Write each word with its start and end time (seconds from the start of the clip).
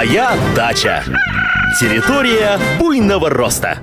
Моя 0.00 0.34
дача. 0.56 1.04
Территория 1.78 2.58
буйного 2.78 3.28
роста. 3.28 3.80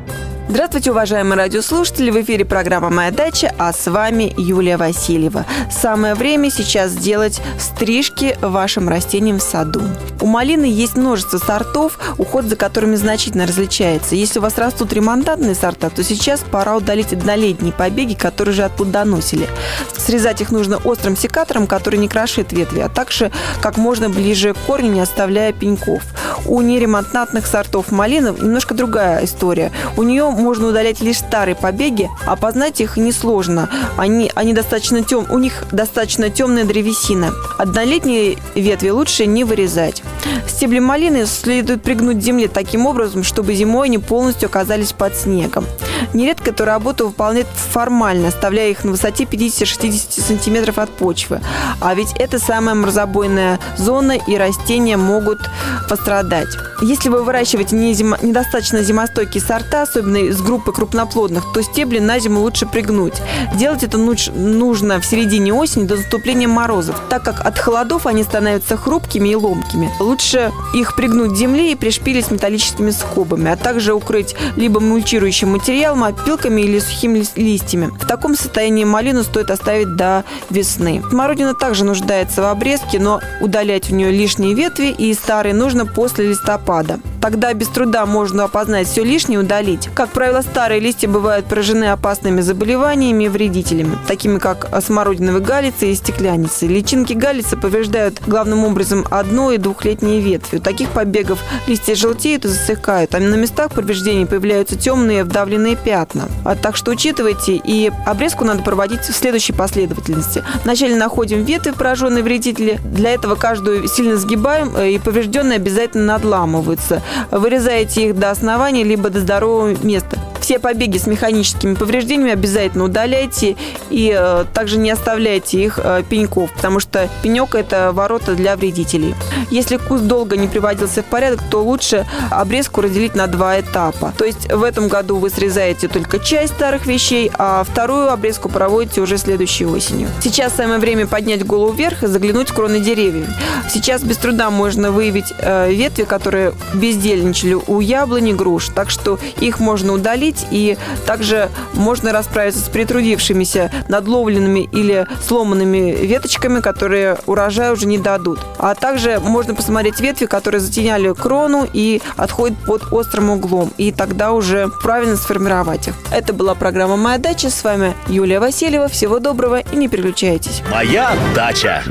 Здравствуйте, 0.49 0.89
уважаемые 0.89 1.37
радиослушатели! 1.37 2.09
В 2.09 2.19
эфире 2.23 2.43
программа 2.43 2.89
«Моя 2.89 3.11
дача», 3.11 3.53
а 3.59 3.71
с 3.71 3.85
вами 3.85 4.33
Юлия 4.35 4.77
Васильева. 4.77 5.45
Самое 5.69 6.15
время 6.15 6.49
сейчас 6.49 6.89
сделать 6.89 7.39
стрижки 7.59 8.35
вашим 8.41 8.89
растениям 8.89 9.37
в 9.37 9.43
саду. 9.43 9.83
У 10.19 10.25
малины 10.25 10.65
есть 10.65 10.97
множество 10.97 11.37
сортов, 11.37 11.99
уход 12.17 12.45
за 12.45 12.55
которыми 12.55 12.95
значительно 12.95 13.45
различается. 13.45 14.15
Если 14.15 14.39
у 14.39 14.41
вас 14.41 14.57
растут 14.57 14.93
ремонтантные 14.93 15.55
сорта, 15.55 15.89
то 15.89 16.03
сейчас 16.03 16.39
пора 16.39 16.75
удалить 16.75 17.13
однолетние 17.13 17.71
побеги, 17.73 18.13
которые 18.13 18.55
же 18.55 18.63
отплодоносили. 18.63 19.47
Срезать 19.95 20.41
их 20.41 20.51
нужно 20.51 20.77
острым 20.77 21.15
секатором, 21.15 21.67
который 21.67 21.99
не 21.99 22.07
крошит 22.07 22.51
ветви, 22.51 22.79
а 22.79 22.89
также 22.89 23.31
как 23.61 23.77
можно 23.77 24.09
ближе 24.09 24.53
к 24.53 24.57
корню, 24.65 24.91
не 24.91 25.01
оставляя 25.01 25.53
пеньков. 25.53 26.01
У 26.45 26.61
неремонтантных 26.61 27.45
сортов 27.45 27.91
малины 27.91 28.29
немножко 28.29 28.73
другая 28.73 29.23
история. 29.23 29.71
У 29.97 30.03
нее 30.03 30.29
можно 30.29 30.67
удалять 30.67 31.01
лишь 31.01 31.19
старые 31.19 31.55
побеги, 31.55 32.09
а 32.25 32.35
познать 32.35 32.81
их 32.81 32.97
несложно. 32.97 33.69
Они, 33.97 34.31
они 34.33 34.53
достаточно 34.53 35.03
тем, 35.03 35.25
у 35.29 35.37
них 35.37 35.65
достаточно 35.71 36.29
темная 36.29 36.63
древесина. 36.63 37.33
Однолетние 37.57 38.37
ветви 38.55 38.89
лучше 38.89 39.25
не 39.25 39.43
вырезать. 39.43 40.03
Стебли 40.47 40.79
малины 40.79 41.25
следует 41.25 41.83
пригнуть 41.83 42.17
к 42.17 42.21
земле 42.21 42.47
таким 42.47 42.85
образом, 42.85 43.23
чтобы 43.23 43.53
зимой 43.53 43.87
они 43.87 43.97
полностью 43.97 44.47
оказались 44.47 44.93
под 44.93 45.15
снегом. 45.15 45.65
Нередко 46.13 46.51
эту 46.51 46.65
работу 46.65 47.07
выполняют 47.07 47.47
формально, 47.47 48.29
оставляя 48.29 48.69
их 48.69 48.83
на 48.83 48.91
высоте 48.91 49.25
50-60 49.25 50.21
сантиметров 50.21 50.79
от 50.79 50.89
почвы. 50.89 51.41
А 51.79 51.93
ведь 51.93 52.13
это 52.17 52.39
самая 52.39 52.75
морозобойная 52.75 53.59
зона, 53.77 54.13
и 54.13 54.37
растения 54.37 54.97
могут 54.97 55.39
пострадать. 55.87 56.49
Если 56.81 57.09
вы 57.09 57.23
выращиваете 57.23 57.75
не 57.75 57.93
зимо, 57.93 58.17
недостаточно 58.21 58.83
зимостойкие 58.83 59.41
сорта, 59.41 59.83
особенно 59.83 60.17
из 60.17 60.41
группы 60.41 60.71
крупноплодных, 60.71 61.43
то 61.53 61.61
стебли 61.61 61.99
на 61.99 62.19
зиму 62.19 62.41
лучше 62.41 62.65
пригнуть. 62.65 63.15
Делать 63.55 63.83
это 63.83 63.97
нужно 63.97 64.99
в 64.99 65.05
середине 65.05 65.53
осени 65.53 65.85
до 65.85 65.95
наступления 65.95 66.47
морозов, 66.47 67.01
так 67.09 67.23
как 67.23 67.45
от 67.45 67.57
холодов 67.57 68.05
они 68.05 68.23
становятся 68.23 68.77
хрупкими 68.77 69.29
и 69.29 69.35
ломкими. 69.35 69.91
Лучше 69.99 70.51
их 70.73 70.95
пригнуть 70.95 71.33
к 71.33 71.35
земле 71.35 71.71
и 71.71 71.75
пришпилить 71.75 72.29
металлическими 72.29 72.91
скобами, 72.91 73.51
а 73.51 73.55
также 73.55 73.93
укрыть 73.93 74.35
либо 74.55 74.79
мульчирующим 74.79 75.51
материалом, 75.51 76.03
опилками 76.03 76.61
или 76.61 76.79
сухими 76.79 77.25
листьями. 77.35 77.87
В 77.99 78.05
таком 78.05 78.35
состоянии 78.35 78.83
малину 78.83 79.23
стоит 79.23 79.51
оставить 79.51 79.95
до 79.95 80.23
весны. 80.49 81.01
Смородина 81.09 81.53
также 81.53 81.83
нуждается 81.85 82.41
в 82.41 82.45
обрезке, 82.45 82.99
но 82.99 83.19
удалять 83.41 83.89
в 83.89 83.93
нее 83.93 84.11
лишние 84.11 84.53
ветви 84.53 84.87
и 84.87 85.13
старые 85.13 85.53
нужно 85.53 85.76
после 85.85 86.29
листопада. 86.29 86.99
Тогда 87.21 87.53
без 87.53 87.67
труда 87.67 88.05
можно 88.05 88.45
опознать 88.45 88.87
все 88.87 89.03
лишнее 89.03 89.39
и 89.39 89.43
удалить. 89.43 89.89
Как 89.93 90.09
правило, 90.09 90.41
старые 90.41 90.79
листья 90.79 91.07
бывают 91.07 91.45
поражены 91.45 91.85
опасными 91.85 92.41
заболеваниями 92.41 93.25
и 93.25 93.29
вредителями, 93.29 93.97
такими 94.07 94.37
как 94.37 94.69
смородиновые 94.81 95.43
галицы 95.43 95.91
и 95.91 95.95
стекляницы. 95.95 96.67
Личинки 96.67 97.13
галицы 97.13 97.57
повреждают 97.57 98.21
главным 98.25 98.63
образом 98.63 99.05
одно- 99.09 99.51
и 99.51 99.57
двухлетние 99.57 100.21
ветви. 100.21 100.57
У 100.57 100.61
таких 100.61 100.89
побегов 100.89 101.39
листья 101.67 101.95
желтеют 101.95 102.45
и 102.45 102.49
засыхают, 102.49 103.13
а 103.15 103.19
на 103.19 103.35
местах 103.35 103.73
повреждений 103.73 104.25
появляются 104.25 104.75
темные 104.75 105.23
вдавленные 105.23 105.75
пятна. 105.75 106.29
А 106.45 106.55
так 106.55 106.75
что 106.75 106.91
учитывайте, 106.91 107.55
и 107.55 107.91
обрезку 108.05 108.45
надо 108.45 108.63
проводить 108.63 109.01
в 109.01 109.13
следующей 109.13 109.53
последовательности. 109.53 110.43
Вначале 110.63 110.95
находим 110.95 111.43
ветви, 111.43 111.71
пораженные 111.71 112.23
вредители. 112.23 112.79
Для 112.83 113.11
этого 113.11 113.35
каждую 113.35 113.87
сильно 113.87 114.17
сгибаем, 114.17 114.75
э, 114.75 114.91
и 114.91 114.99
поврежденные 114.99 115.57
обязательно 115.57 116.05
надламываются 116.05 117.01
вырезаете 117.31 118.07
их 118.07 118.17
до 118.17 118.31
основания, 118.31 118.83
либо 118.83 119.09
до 119.09 119.19
здорового 119.19 119.75
места. 119.83 120.17
Все 120.47 120.59
побеги 120.59 120.97
с 120.97 121.07
механическими 121.07 121.73
повреждениями 121.73 122.31
обязательно 122.31 122.85
удаляйте 122.85 123.57
и 123.89 124.15
э, 124.17 124.45
также 124.53 124.77
не 124.77 124.89
оставляйте 124.89 125.61
их 125.61 125.77
э, 125.83 126.03
пеньков, 126.09 126.53
потому 126.53 126.79
что 126.79 127.09
пенек– 127.21 127.53
это 127.55 127.91
ворота 127.91 128.33
для 128.33 128.55
вредителей. 128.55 129.13
Если 129.51 129.75
куст 129.75 130.03
долго 130.03 130.37
не 130.37 130.47
приводился 130.47 131.03
в 131.03 131.05
порядок, 131.07 131.41
то 131.51 131.61
лучше 131.61 132.05
обрезку 132.31 132.79
разделить 132.79 133.13
на 133.13 133.27
два 133.27 133.59
этапа. 133.59 134.13
То 134.17 134.23
есть 134.23 134.49
в 134.49 134.63
этом 134.63 134.87
году 134.87 135.17
вы 135.17 135.29
срезаете 135.29 135.89
только 135.89 136.17
часть 136.17 136.53
старых 136.53 136.85
вещей, 136.85 137.29
а 137.37 137.65
вторую 137.65 138.09
обрезку 138.09 138.47
проводите 138.47 139.01
уже 139.01 139.17
следующей 139.17 139.65
осенью. 139.65 140.07
Сейчас 140.21 140.55
самое 140.55 140.79
время 140.79 141.07
поднять 141.07 141.45
голову 141.45 141.73
вверх 141.73 142.03
и 142.03 142.07
заглянуть 142.07 142.51
в 142.51 142.53
кроны 142.53 142.79
деревьев. 142.79 143.27
Сейчас 143.69 144.01
без 144.01 144.15
труда 144.15 144.49
можно 144.49 144.91
выявить 144.91 145.33
э, 145.39 145.73
ветви, 145.73 146.03
которые 146.03 146.53
бездельничали 146.73 147.55
у 147.55 147.81
яблони, 147.81 148.31
груш, 148.31 148.69
так 148.73 148.89
что 148.89 149.19
их 149.41 149.59
можно 149.59 149.91
удалить 149.91 150.36
установить, 150.37 150.47
и 150.51 150.77
также 151.05 151.49
можно 151.73 152.11
расправиться 152.11 152.61
с 152.61 152.69
притрудившимися 152.69 153.71
надловленными 153.87 154.61
или 154.71 155.07
сломанными 155.25 155.91
веточками, 156.05 156.61
которые 156.61 157.17
урожай 157.25 157.71
уже 157.71 157.87
не 157.87 157.97
дадут. 157.97 158.39
А 158.59 158.75
также 158.75 159.19
можно 159.19 159.55
посмотреть 159.55 159.99
ветви, 159.99 160.25
которые 160.25 160.61
затеняли 160.61 161.13
крону 161.13 161.67
и 161.71 162.01
отходят 162.15 162.57
под 162.65 162.91
острым 162.91 163.29
углом, 163.29 163.71
и 163.77 163.91
тогда 163.91 164.31
уже 164.31 164.69
правильно 164.81 165.15
сформировать 165.15 165.87
их. 165.87 165.93
Это 166.11 166.33
была 166.33 166.55
программа 166.55 166.97
«Моя 166.97 167.17
дача». 167.17 167.49
С 167.49 167.63
вами 167.63 167.93
Юлия 168.07 168.39
Васильева. 168.39 168.87
Всего 168.87 169.19
доброго 169.19 169.59
и 169.59 169.75
не 169.75 169.87
переключайтесь. 169.87 170.61
«Моя 170.71 171.13
дача». 171.35 171.83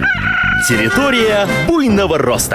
Территория 0.68 1.46
буйного 1.66 2.18
роста. 2.18 2.54